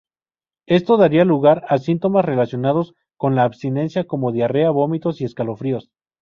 Esto 0.65 0.97
daría 0.97 1.25
lugar 1.25 1.63
a 1.69 1.77
síntomas 1.77 2.25
relacionados 2.25 2.95
con 3.17 3.35
la 3.35 3.43
abstinencia 3.43 4.05
como 4.07 4.31
diarrea, 4.31 4.71
vómitos 4.71 5.21
y 5.21 5.25
escalofríos. 5.25 5.91